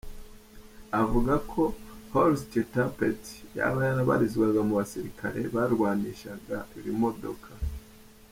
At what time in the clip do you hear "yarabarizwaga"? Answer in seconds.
3.87-4.59